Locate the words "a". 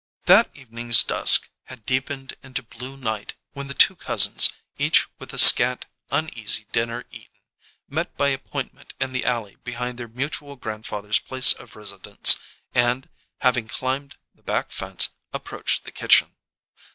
5.31-5.37